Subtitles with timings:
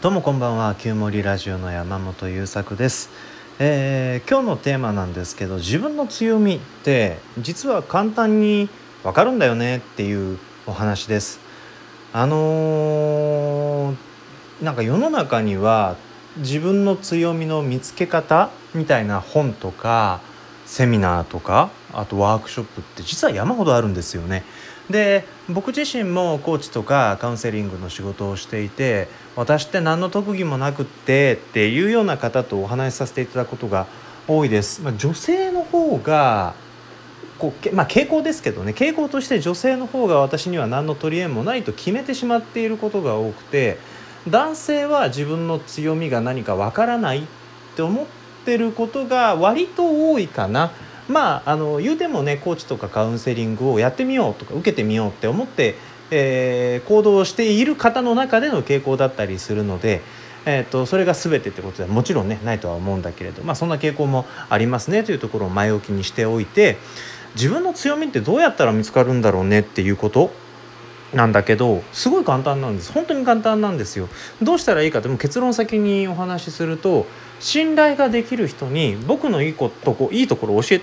[0.00, 3.10] どうもこんばんは旧森ラジオの山本優作です、
[3.58, 8.68] えー今日のテーマなんですけど自分の強みって実は簡単に
[9.02, 10.38] わかるんだよねっていう
[10.68, 11.40] お話です
[12.12, 13.96] あのー
[14.62, 15.96] なんか世の中には
[16.36, 20.20] 自分の強みの見つけ方みたいな本とか
[20.64, 24.44] セミナーとかあとワークショップって実は山ほどあるんですよね。
[24.90, 33.86] で僕自身もコーチとかカウンセリングの仕事をしていて私って何の特技もなくってっていうような方とお話しさせていただくことが
[34.26, 34.82] 多いです。
[34.82, 36.54] まあ、女性の方が
[37.38, 43.78] こうけまあ、傾向ですけどね傾向として女性の方が私には何の取り柄もないと決めてしまっていることが多くて
[44.28, 47.22] 男性は自分の強みが何かわからないっ
[47.76, 48.06] て思っ
[48.44, 50.72] てることが割と多いかな。
[51.08, 55.74] まあ、あの言うてもねコーチとかカウンセリングをやってみようとか受けてみようって思って、
[56.10, 60.00] えー行動している方の中での傾向だったりするので、
[60.46, 66.78] えー、とそれが全てってことではもちろんねないとは思うんだけれど、まあ、そんな傾向もありますねというところを前置きにしておいて
[67.34, 70.30] 自分の強みってどうやったら見つかるんだろうねっていうこと
[71.12, 72.92] なんだけどすごい簡単なんです。
[72.92, 74.08] 本当に簡単なんですよ。
[74.42, 77.06] どうしたらいいかっても結論先にお話しすると
[77.40, 80.80] 信頼ができる人に僕のいいことこいいところを教え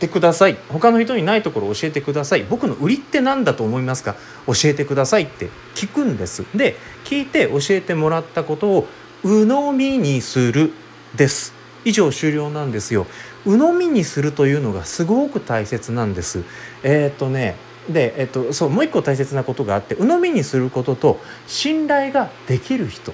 [0.00, 0.56] てください。
[0.68, 2.42] 他の人にないところを教えてください。
[2.42, 4.16] 僕の売りって何だと思いますか？
[4.46, 6.44] 教えてくださいって聞くんです。
[6.56, 8.88] で聞いて教えてもらったことを
[9.22, 10.72] 鵜呑みにする
[11.14, 11.52] です。
[11.84, 13.06] 以上終了なんですよ。
[13.44, 16.42] 鵜呑みにするというのがすごく大切なんです。
[16.82, 17.56] えーっとね
[17.88, 23.12] で、えっと、そうもう一個大切なことがあって鵜呑みにすることと信頼ができる人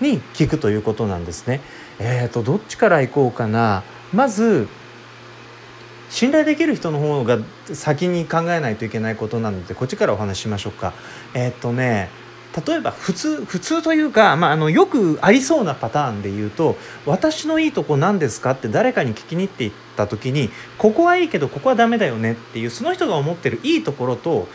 [0.00, 1.60] に聞くということなんですね。
[1.98, 3.82] えっとどっちからいこうかな？
[4.12, 4.68] まず
[6.14, 7.38] 信頼できる人の方が
[7.72, 10.92] 先に考えないといけないことなのでこっちからお話ししましょうか。
[11.34, 12.08] えっとね
[12.64, 24.46] 例えば普通普通というか、まあ、あのよくありそうなパターンで言うと「私のいいとこ何ですか?」って誰かに聞きに行っていった時に「ここはいいけどここはダメだよね」っていうその人が思ってるいいところと、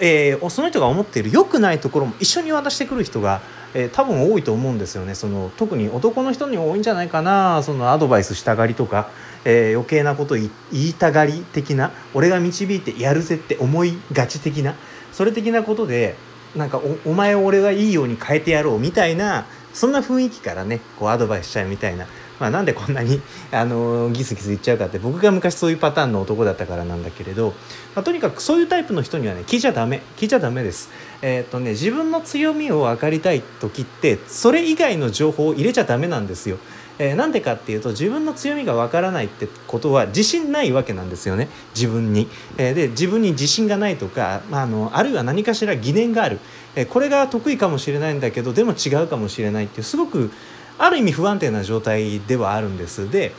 [0.00, 3.40] えーその人が思っている良くないところも一緒に渡してくる人が、
[3.74, 5.14] えー多分多いと思うんですよね。
[5.14, 7.62] その特に男の人に多いんじゃないかな。
[7.62, 9.10] そのアドバイスしたがりとか、
[9.44, 14.74] えー余計なこと言いたがり的な俺が導いてやるぜって思いがち的な
[15.12, 16.14] それ的なことで
[16.56, 22.06] なんかおお前を俺がいいように変えてやろうみたいなそんな雰囲気からねこうアドバイスしちゃうみたいな、
[22.40, 23.20] まあ、なんでこんなに、
[23.52, 27.54] あのギスギス言っちゃうかって僕が昔そういうパターンの男だったからなんだけれど、
[27.94, 30.90] まあ、とにかくそういうタイプの人にはね聞いちゃダメ聞いちゃダメです。
[31.22, 36.58] えーっとね自分の強みを分かりたい時ってそれ以外の情報を入れちゃダメなんですよ。
[36.98, 42.28] えーなんでかっていうと自分の強みがわからないってことは自信ないわけなんですよね自分に。
[42.58, 46.38] えーで自分に自信がないとか、まあ、あのあるいは何かしら疑念がある、
[46.76, 50.30] えーこれが得意かもしれないんだけどでも違うかもしれないっていうすごく
[50.78, 53.10] ある意味不安定な状態ではあるんです。
[53.10, 53.32] で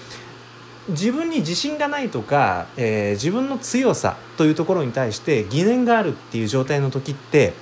[0.89, 7.53] 自分に自信がないとか、えー自分の強さというところに対して疑念があるっていう状態の時って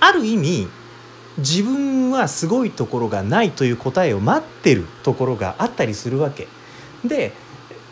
[0.00, 0.68] ある意味
[1.38, 6.48] 自分はすごいところがないという答えを待ってるところがあったりするわけ
[7.04, 7.32] で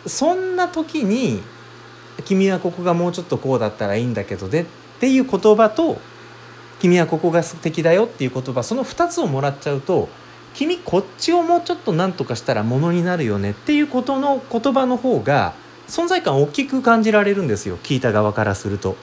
[0.06, 1.43] そんな時に
[2.25, 4.62] 「君はここがもうちょっとこうだったらいいんだけどね」
[4.97, 6.00] っていう言葉と
[6.81, 10.09] 「君はここが素敵だよ」っていう言葉その2つをもらっちゃうと
[10.58, 15.54] 「君こっちをもうちょっと何とかしたらものになるよね」っていうことの言葉の方が
[15.86, 18.96] 存在感を大きく感じられるんですよ聞いた側からすると。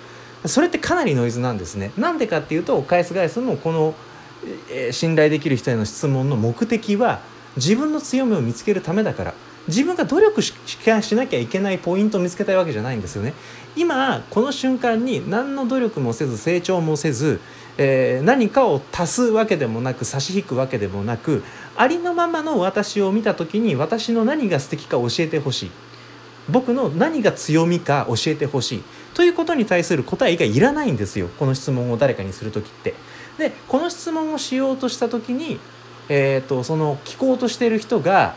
[0.45, 1.91] それってかなりノイズなんですね。
[1.97, 3.95] なんでかっていうと返す返すのこの、
[4.69, 7.21] えー信頼できる人への質問の目的は
[7.55, 9.33] 自分の強みを見つけるためだから
[9.67, 13.33] 自分が努力しししなきゃいけないポイントを見つけたいわけじゃないんですよね。
[13.77, 17.39] 今この瞬間に何の努力もせず成長もせず、
[17.77, 21.43] えー何かを足すわけでもなく差し引くわけでもなく
[21.75, 25.71] ありのままの私を見た時に私の何が素敵か教えてほしい。
[26.49, 28.83] 僕の何が強みか教えてほしい
[29.15, 32.93] ということに対する答えがいらないんですよこの質問を誰かにする時って。
[33.39, 35.59] でこの質問をしようとした時に、
[36.07, 38.35] えー、とその聞こうとしてる人が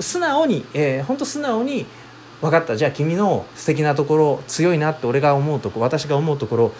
[0.00, 1.86] 素直に、えー、ほんと素直に
[2.40, 6.72] 「分かったじゃあ君の素敵なところ強いなって俺が思うとこ私が思うところ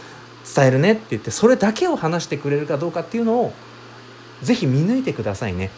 [0.55, 3.53] 伝えるね」って言ってそれだけを話してくれるかどうかっていうのを
[4.43, 5.71] ぜひ見抜いてくださいね。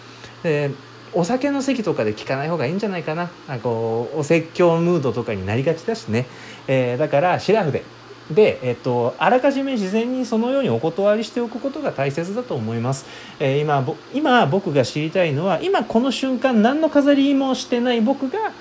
[0.42, 0.70] で
[1.14, 6.26] お酒の席とかで聞かない方がいいんじゃないかなあこうお説教ムードとかになりがちだしね、
[6.68, 7.82] えーだからシラフで
[8.30, 13.04] で、えっと、あらかじめ事前にそのようにお断りしておくことが大切だと思います。
[13.40, 18.52] えー今今僕が知りたいのは今この瞬間何の飾りもしてない僕が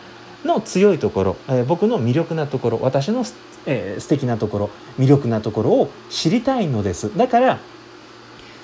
[0.46, 3.24] の強いところ、えー僕の魅力なところ私の、
[3.66, 7.16] えー素敵なところ魅力なところを知りたいのです。
[7.18, 7.60] だから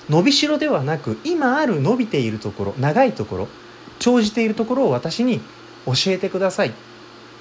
[0.08, 3.48] 伸びしろではなく今ある伸びているところ長いところ
[3.98, 5.40] 長じているところを私に
[5.86, 6.68] 教えてください。
[6.68, 6.72] っ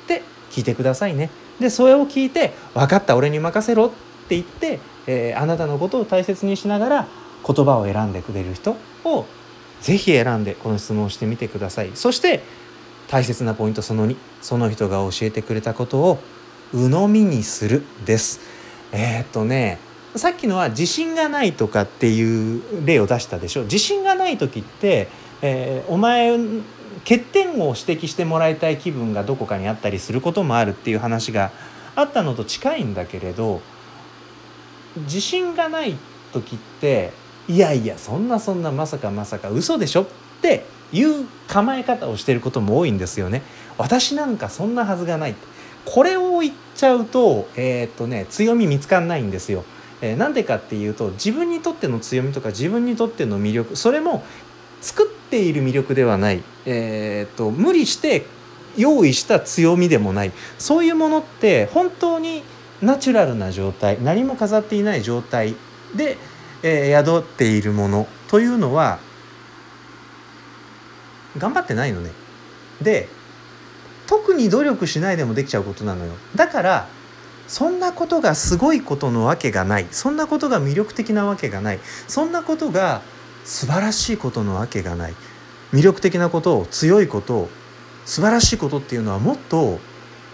[0.07, 1.29] て聞いてくださいね。
[1.59, 7.07] でそれを聞いて「分かった俺に任せろ」って言って、えー、あなたのことを大切にしながら
[7.45, 9.25] 言葉を選んでくれる人を
[9.81, 11.91] ぜひ選んでこの質問をしてみてください。
[11.95, 12.43] そして
[13.07, 16.19] 大切なポイントその2その人が教えてくれたことを
[16.73, 18.39] 鵜呑みにするです。
[18.91, 19.79] えー、っとね
[20.15, 23.63] さっきのは自信がないとかっていう例を出したでしょ。
[23.63, 25.07] 自信がない時って、
[25.41, 26.37] えー、お前
[26.99, 31.51] 欠点を指摘してもらいたい気分がどこかにあったりすることもあるっていう話が
[31.95, 33.61] あったのと近いんだけれど
[34.97, 35.97] 自信がない
[36.33, 37.11] 時って
[37.47, 40.07] いやいやそんなそんなまさかまさか嘘でしょっ
[40.41, 43.41] ていう構え方をしてることも多いんですよね。
[43.77, 45.35] 私なんかそんなはずがない
[45.85, 49.63] これを言っちゃうとえー、っとね強み見つかんないんですよ。
[50.01, 54.23] えー、なんでかっていうと自分にとっての強みとか自分にとっての魅力それも
[54.81, 58.25] 作っている魅力ではない、えー、っと無理して
[58.77, 62.43] 用意した強みでもないそういうものって本当に
[62.81, 65.55] ナチュラルな状態何も飾っていない状態
[65.95, 66.17] で、
[66.61, 68.99] えー、宿っているものというのは
[71.37, 72.11] 頑張ってないのね。
[72.81, 73.07] で
[74.07, 76.13] 特に努力しないでもできちゃうことなのよ。
[76.35, 76.87] だから
[77.47, 83.01] そんなことがすごいことのわけがないそんなことが魅力的なわけがないそんなことが
[83.45, 85.13] 素晴らしいことのわけがない
[85.71, 87.49] 魅力的なことを強いことを
[88.05, 89.79] 素晴らしいことっていうのはもっと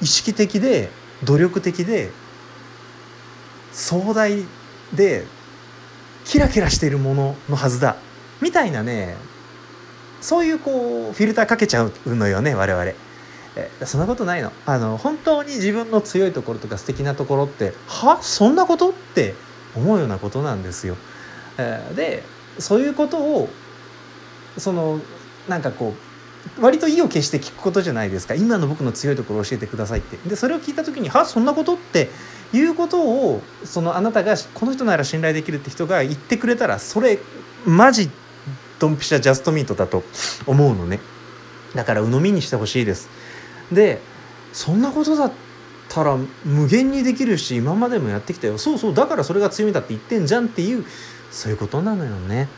[0.01, 0.89] 意識的で
[1.23, 2.11] 努力的で
[3.71, 4.43] 壮大
[4.93, 5.25] で
[6.25, 7.97] キラキラしているもののはずだ
[8.41, 9.15] みたいなね
[10.23, 12.85] そういうこうフィルターかけちゃうのよね我々。
[13.55, 18.19] えそんなことないのあの本当に自分の強いところとか素敵なところっては？
[18.23, 18.89] そんなこと？
[18.89, 19.35] って
[19.75, 20.95] 思うようなことなんですよ。
[21.59, 22.23] えで
[22.57, 23.49] そういうことを
[24.57, 24.99] その
[25.47, 25.93] なんかこ
[26.59, 31.25] う割と意を決して聞くことじゃないですか今の僕の強いところを教えてくださいってでそれを聞いた時に「は？
[31.25, 32.09] そんなこと?」って
[32.53, 37.19] いうことをそのあなたがこの人なら信頼できるって人が言ってくれたらそれ
[37.65, 38.09] マジ
[38.83, 40.03] ドンピシャジャストミートだと
[40.45, 40.99] 思うのね。
[41.73, 43.07] だから鵜呑みにしてほしいです。
[43.71, 44.01] で
[44.51, 45.31] そんなことだっ
[45.87, 48.57] たら無限にできるし今までもやってきたよ。
[48.57, 50.83] そうそうだからそれが強みだって言ってんじゃんっていう
[51.31, 52.49] そういうことなのよね。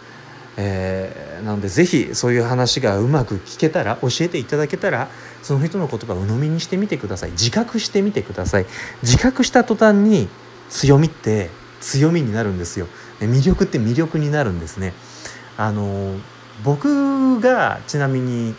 [0.58, 5.10] えー、なので是非そういう話がうまく聞けたら教えていただけたら
[5.44, 7.32] その人の言葉を鵜呑みにしてみてください。
[7.32, 8.66] 自覚してみてください。
[9.04, 10.28] 自覚した途端に
[10.70, 11.52] 強みって
[11.82, 12.88] 強みになるんですよ。
[13.20, 14.94] 魅力って魅力になるんですね。
[15.58, 16.16] あの
[16.64, 18.56] 僕がちなみに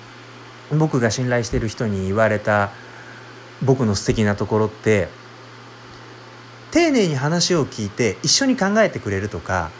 [0.70, 2.70] 僕が信頼してる人に言われた
[3.62, 5.08] 僕の素敵なところって
[6.70, 9.70] 丁寧に話を聞いて一緒に考えてくれるとか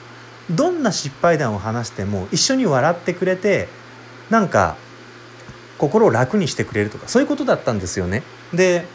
[0.51, 3.69] どんな失敗談を話しても一緒に笑ってくれて
[4.31, 4.77] なんか
[5.79, 8.23] 心を楽にしてくれるとかそういうことだったんですよね。
[8.55, 8.87] で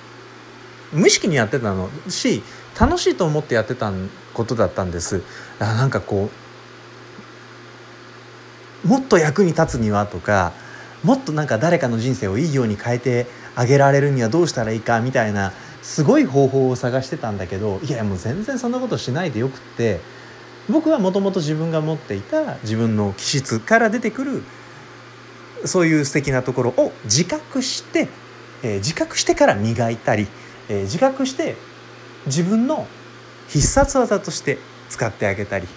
[0.92, 2.44] 無意識にやってたのし
[2.80, 3.92] 楽しいと思ってやってた
[4.34, 5.22] ことだったんです。
[5.60, 6.41] なんかこう
[8.86, 10.54] もっと役に立つにはとか
[11.04, 15.52] もっとなんか誰かの人生をいいように変えてあげられるにはどうしたらいいかみたいな
[15.82, 20.00] すごい方法を探してたんだけどいやもう全然そんなことしないでよくって
[20.70, 24.44] 僕はもともと自分が持っていた自分の気質から出てくる
[25.66, 28.08] そういう素敵なところを自覚して、
[28.64, 30.28] えー、自覚してから磨いたり、
[30.70, 31.56] えー、自覚して
[32.28, 32.88] 自分の
[33.48, 34.60] 必殺技として
[34.90, 35.68] 使ってあげたり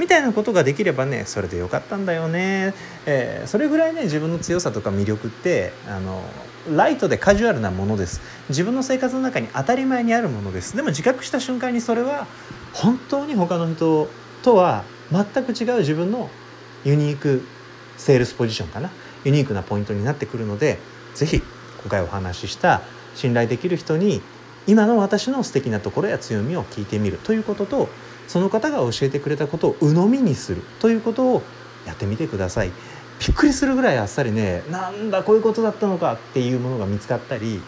[0.00, 2.72] みたいなことができればねそれでよかったんだよね、
[3.04, 6.24] えー、それぐらいね自分の強さとか魅力ってあの
[6.74, 8.20] ライトでカジュアルなものです。
[8.48, 10.76] 自分の生活の中に当たり前にあるものです。
[10.76, 12.26] でも自覚した瞬間にそれは
[12.74, 14.08] 本当に他の人
[14.42, 16.28] とは全く違う自分の
[16.84, 17.42] ユニーク
[17.96, 18.90] セールスポジションかな。
[19.24, 20.78] ユニークなポイントになってくるので
[21.14, 21.42] 是非
[21.82, 22.82] 今回お話しした
[23.14, 24.22] 信頼できる人に
[24.70, 27.88] 今の私の素敵なところや強みを聞いてみるということと
[28.28, 31.42] その方が教えてくれたことを鵜呑みにするということを
[31.88, 32.70] やってみてください。
[33.18, 37.60] びっくりするぐらいあっさりねなんだこういうことだったのかっていうものが見つかったり、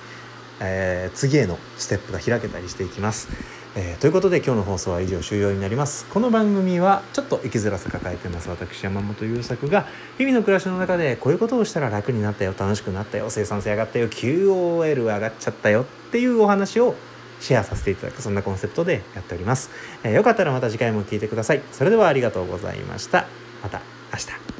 [0.60, 3.28] えー、次へのステップが開けたりしていきます。
[3.74, 6.04] えー、ということで今日の放送は以上終了になります。
[6.06, 9.86] この番組はちょっと生きづらさ抱えてます私山本優作が
[10.18, 16.94] 日々の暮らしの中でこういうことをしたら楽になったよ楽しくなったよ生産性上がったよ QOL 上がっちゃったよっていうお話を
[17.40, 19.70] シェアさせていただくそんなコンセプトでやっております、
[20.04, 21.62] えー、よかったらまた次回も聴いてください。
[21.72, 23.26] それではありがとうございました。
[23.62, 23.80] また
[24.12, 24.51] 明日。